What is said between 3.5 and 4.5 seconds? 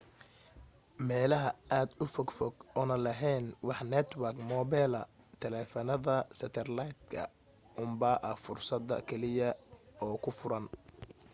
wax network